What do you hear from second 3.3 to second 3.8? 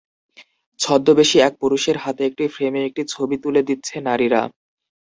তুলে